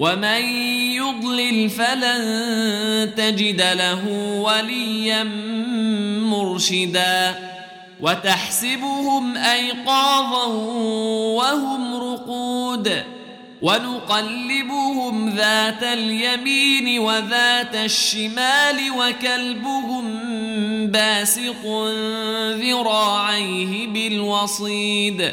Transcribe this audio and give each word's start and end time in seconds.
ومن 0.00 0.42
يضلل 0.96 1.70
فلن 1.70 2.22
تجد 3.16 3.60
له 3.60 4.08
وليا 4.40 5.22
مرشدا 6.24 7.38
وتحسبهم 8.00 9.36
ايقاظا 9.36 10.46
وهم 11.36 11.94
رقود 11.94 13.02
ونقلبهم 13.62 15.28
ذات 15.28 15.82
اليمين 15.82 16.98
وذات 16.98 17.74
الشمال 17.74 18.76
وكلبهم 18.98 20.04
باسق 20.86 21.66
ذراعيه 22.56 23.86
بالوصيد 23.86 25.32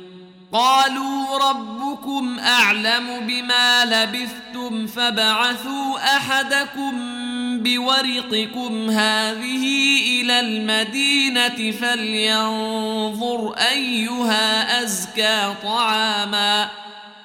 قالوا 0.53 1.37
ربكم 1.49 2.39
أعلم 2.39 3.27
بما 3.27 3.85
لبثتم 3.85 4.87
فبعثوا 4.87 6.17
أحدكم 6.17 6.91
بورقكم 7.63 8.89
هذه 8.89 9.65
إلى 10.21 10.39
المدينة 10.39 11.71
فلينظر 11.71 13.53
أيها 13.71 14.83
أزكى 14.83 15.53
طعاما 15.63 16.69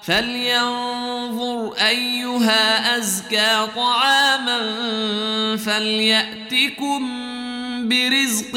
فلينظر 0.03 1.73
أيها 1.89 2.97
أزكى 2.99 3.67
طعاما 3.77 4.59
فليأتكم 5.57 7.09
برزق 7.89 8.55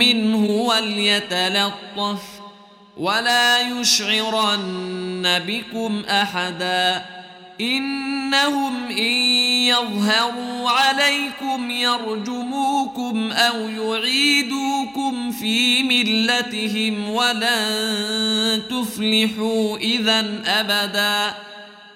منه 0.00 0.46
وليتلطف 0.50 2.41
ولا 3.02 3.60
يشعرن 3.60 5.42
بكم 5.46 6.02
أحدا 6.10 7.04
إنهم 7.60 8.86
إن 8.86 9.12
يظهروا 9.66 10.70
عليكم 10.70 11.70
يرجموكم 11.70 13.32
أو 13.32 13.68
يعيدوكم 13.68 15.32
في 15.32 15.82
ملتهم 15.82 17.10
ولن 17.10 18.62
تفلحوا 18.70 19.78
اذا 19.78 20.26
أبدا 20.46 21.34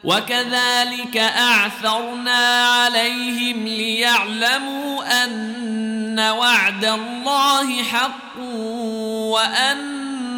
وكذلك 0.04 1.16
أعثرنا 1.16 2.66
عليهم 2.66 3.64
ليعلموا 3.64 5.24
أن 5.24 6.20
وعد 6.20 6.84
الله 6.84 7.82
حق 7.82 8.38
وأن 9.30 10.05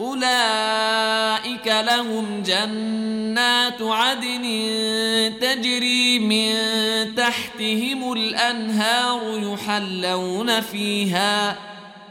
أولئك 0.00 1.66
لهم 1.66 2.42
جنات 2.42 3.82
عدن 3.82 4.44
تجري 5.40 6.18
من 6.18 6.54
تحتهم 7.14 8.12
الأنهار 8.12 9.52
يحلون 9.52 10.60
فيها 10.60 11.69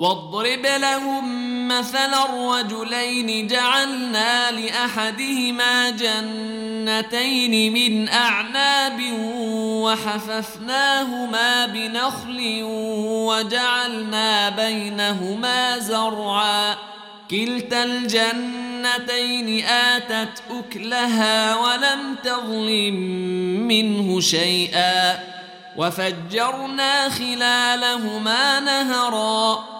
واضرب 0.00 0.66
لهم 0.66 1.68
مثل 1.68 2.14
الرجلين 2.14 3.46
جعلنا 3.46 4.50
لأحدهما 4.50 5.90
جنتين 5.90 7.72
من 7.72 8.08
أعناب 8.08 9.00
وحففناهما 9.84 11.66
بنخل 11.66 12.60
وجعلنا 13.02 14.48
بينهما 14.48 15.78
زرعا. 15.78 16.76
كلتا 17.30 17.84
الجنتين 17.84 19.64
آتت 19.64 20.42
أكلها 20.50 21.56
ولم 21.56 22.16
تظلم 22.24 22.94
منه 23.68 24.20
شيئا. 24.20 25.18
وفجرنا 25.76 27.08
خلالهما 27.08 28.60
نهرا. 28.60 29.79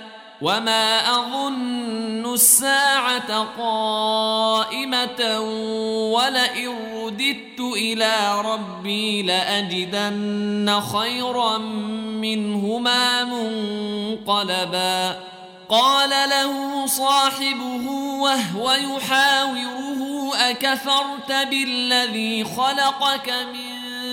وما 0.41 1.09
اظن 1.15 2.33
الساعة 2.33 3.47
قائمه 3.57 5.39
ولئن 6.13 6.69
رددت 6.95 7.59
إلى 7.59 8.41
ربي 8.45 9.21
لاجدن 9.21 10.81
خيرا 10.93 11.57
منهما 12.21 13.23
منقلبا 13.23 15.17
قال 15.69 16.09
له 16.09 16.85
صاحبه 16.85 17.91
وهو 18.21 18.71
يحاوره 18.71 20.31
اكفرت 20.35 21.31
بالذي 21.49 22.43
خلقك 22.43 23.29
من 23.53 23.80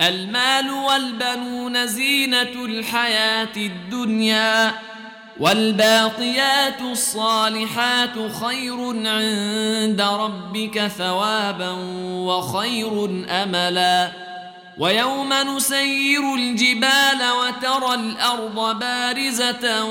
المال 0.00 0.70
والبنون 0.70 1.86
زينة 1.86 2.64
الحياة 2.64 3.56
الدنيا 3.56 4.74
والباقيات 5.40 6.80
الصالحات 6.80 8.32
خير 8.44 9.08
عند 9.08 10.00
ربك 10.00 10.86
ثوابا 10.86 11.70
وخير 12.10 13.24
أملا 13.28 14.12
ويوم 14.78 15.32
نسير 15.32 16.34
الجبال 16.34 17.20
وترى 17.40 17.94
الأرض 17.94 18.78
بارزة 18.78 19.84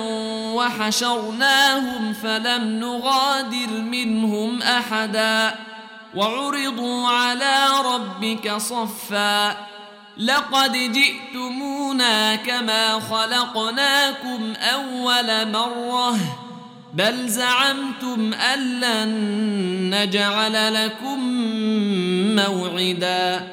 وحشرناهم 0.54 2.14
فلم 2.14 2.80
نغادر 2.80 3.70
منهم 3.70 4.62
أحدا 4.62 5.56
وعرضوا 6.16 7.08
على 7.08 7.68
ربك 7.86 8.58
صفا 8.58 9.69
لقد 10.20 10.72
جئتمونا 10.72 12.36
كما 12.36 13.00
خلقناكم 13.00 14.54
أول 14.62 15.52
مرة 15.52 16.18
بل 16.94 17.28
زعمتم 17.28 18.34
أن 18.34 18.80
لن 18.80 19.10
نجعل 19.96 20.74
لكم 20.74 21.20
موعدا. 22.36 23.48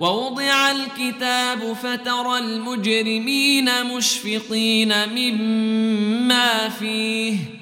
ووضع 0.00 0.70
الكتاب 0.70 1.72
فترى 1.72 2.38
المجرمين 2.38 3.84
مشفقين 3.84 5.08
مما 5.08 6.68
فيه. 6.68 7.61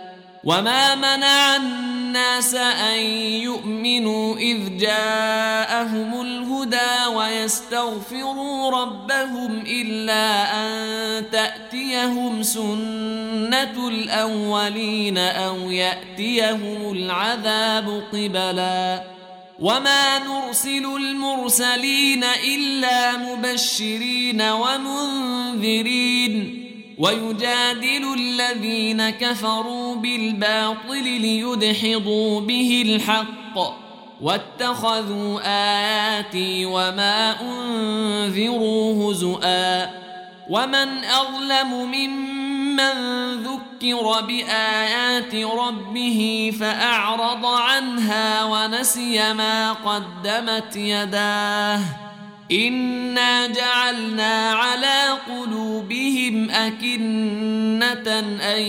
وما 0.43 0.95
منع 0.95 1.55
الناس 1.55 2.55
ان 2.55 2.99
يؤمنوا 3.45 4.37
اذ 4.37 4.77
جاءهم 4.77 6.21
الهدى 6.21 7.15
ويستغفروا 7.15 8.71
ربهم 8.71 9.63
الا 9.67 10.53
ان 10.53 11.31
تاتيهم 11.31 12.43
سنه 12.43 13.87
الاولين 13.87 15.17
أو 15.17 15.71
ياتيهم 15.71 16.91
العذاب 16.91 18.03
قبلا 18.13 19.03
وما 19.59 20.19
نرسل 20.19 20.85
المرسلين 20.85 22.23
الا 22.23 23.17
مبشرين 23.17 24.41
ومنذرين 24.41 25.91
ويجادل 27.01 28.13
الذين 28.17 29.09
كفروا 29.09 29.95
بالباطل 29.95 31.03
ليدحضوا 31.03 32.41
به 32.41 32.83
الحق 32.85 33.81
واتخذوا 34.21 35.39
آياتي 35.45 36.65
وما 36.65 37.41
أنذروا 37.41 39.11
هزؤا 39.11 39.89
ومن 40.49 41.03
أظلم 41.03 41.91
ممن 41.91 42.93
ذكر 43.43 44.21
بآيات 44.21 45.35
ربه 45.35 46.51
فأعرض 46.59 47.45
عنها 47.45 48.43
ونسي 48.43 49.33
ما 49.33 49.71
قدمت 49.73 50.75
يداه 50.75 52.10
انا 52.51 53.47
جعلنا 53.47 54.51
على 54.51 55.17
قلوبهم 55.27 56.49
اكنه 56.49 58.19
ان 58.53 58.61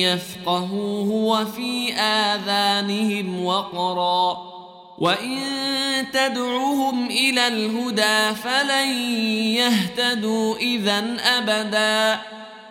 يفقهوه 0.00 1.10
وفي 1.10 1.92
اذانهم 1.92 3.44
وقرا 3.44 4.50
وان 4.98 5.40
تدعوهم 6.12 7.06
إلى 7.06 7.48
الهدى 7.48 8.34
فلن 8.34 8.88
يهتدوا 9.56 10.56
اذا 10.56 11.16
ابدا 11.20 12.20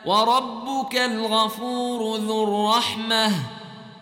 وربك 0.06 0.96
الغفور 0.96 2.18
ذو 2.18 2.44
الرحمه 2.44 3.32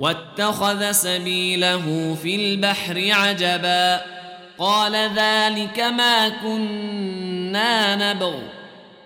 واتخذ 0.00 0.92
سبيله 0.92 2.16
في 2.22 2.36
البحر 2.36 3.08
عجبا. 3.10 4.00
قال 4.58 4.94
ذلك 4.94 5.80
ما 5.80 6.28
كنا 6.28 8.12
نبغ. 8.12 8.34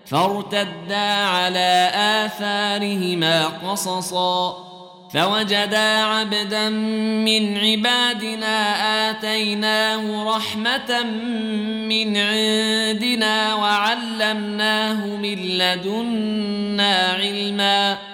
فارتدا 0.07 1.13
على 1.25 1.91
آثارهما 2.27 3.47
قصصا. 3.47 4.65
فوجدا 5.15 6.03
عبدا 6.03 6.69
من 6.69 7.59
عبادنا 7.59 9.11
آتيناه 9.11 10.37
رحمة 10.37 11.03
من 11.89 12.17
عندنا 12.17 13.55
وعلمناه 13.55 15.07
من 15.07 15.39
لدنا 15.59 17.17
علما. 17.19 18.14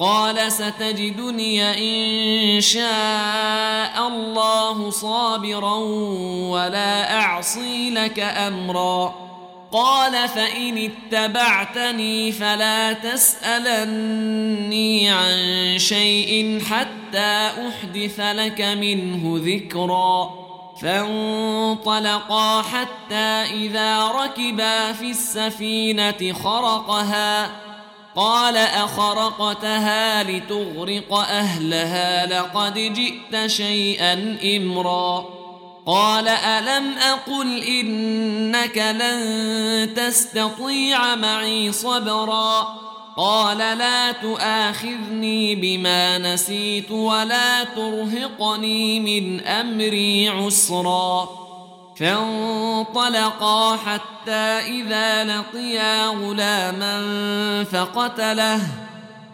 قال 0.00 0.52
ستجدني 0.52 1.62
إن 1.62 2.60
شاء 2.60 4.08
الله 4.08 4.90
صابرا 4.90 5.74
ولا 6.50 7.20
أعصي 7.20 7.90
لك 7.90 8.20
أمرا. 8.20 9.14
قال 9.72 10.28
فإن 10.28 10.90
اتبعتني 11.12 12.32
فلا 12.32 12.92
تسألني 12.92 14.30
عن 15.10 15.74
شيء 15.78 16.62
حتى 16.70 17.50
أحدث 17.68 18.20
لك 18.20 18.60
منه 18.60 19.40
ذكرا. 19.44 20.30
فانطلقا 20.82 22.62
حتى 22.62 23.44
إذا 23.52 24.06
ركبا 24.06 24.92
في 24.92 25.10
السفينة 25.10 26.32
خرقها. 26.32 27.69
قال 28.16 28.56
أخرقتها 28.56 30.22
لتغرق 30.22 31.14
أهلها 31.14 32.26
لقد 32.26 32.74
جئت 32.74 33.46
شيئا 33.46 34.38
إمرا. 34.56 35.24
قال 35.86 36.28
ألم 36.28 36.98
أقل 36.98 37.62
إنك 37.62 38.78
لن 38.78 39.94
تستطيع 39.94 41.14
معي 41.14 41.72
صبرا؟ 41.72 42.80
قال 43.16 43.58
لا 43.58 44.12
تؤاخذني 44.12 45.54
بما 45.54 46.18
نسيت 46.18 46.90
ولا 46.90 47.64
ترهقني 47.64 49.00
من 49.00 49.46
أمري 49.46 50.28
عسرا. 50.28 51.28
فانطلقا 52.00 53.76
حتى 53.76 54.58
إذا 54.68 55.24
لقيا 55.24 56.06
غلاما 56.06 57.64
فقتله. 57.64 58.60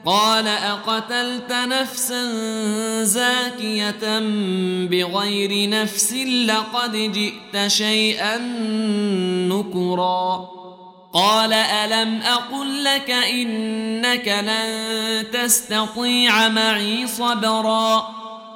قال 0.06 0.48
أقتلت 0.48 1.52
نفسا 1.52 2.22
زاكية 3.02 4.20
بغير 4.86 5.70
نفس 5.70 6.12
لقد 6.46 6.92
جئت 6.92 7.66
شيئا 7.66 8.36
نكرا. 9.48 10.48
قال 11.12 11.52
ألم 11.52 12.22
أقل 12.22 12.84
لك 12.84 13.10
إنك 13.10 14.28
لن 14.28 15.30
تستطيع 15.30 16.48
معي 16.48 17.06
صبرا؟ 17.06 18.25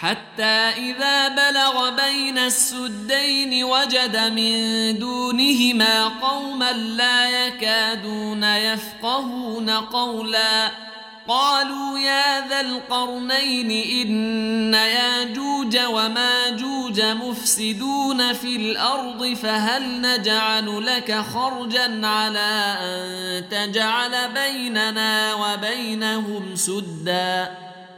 حتى 0.00 0.42
إذا 0.78 1.28
بلغ 1.28 1.90
بين 1.90 2.38
السدين 2.38 3.64
وجد 3.64 4.16
من 4.16 4.98
دونهما 4.98 6.08
قوما 6.08 6.72
لا 6.72 7.46
يكادون 7.46 8.44
يفقهون 8.44 9.70
قولا. 9.70 10.70
قالوا 11.28 11.98
يا 11.98 12.48
ذا 12.48 12.60
القرنين 12.60 13.70
إن 13.70 14.74
ياجوج 14.74 15.78
وماجوج 15.78 17.00
مفسدون 17.00 18.32
في 18.32 18.56
الأرض 18.56 19.34
فهل 19.34 20.00
نجعل 20.00 20.86
لك 20.86 21.20
خرجا 21.20 22.06
على 22.06 22.76
أن 22.80 23.48
تجعل 23.48 24.32
بيننا 24.34 25.34
وبينهم 25.34 26.56
سدا؟ 26.56 27.69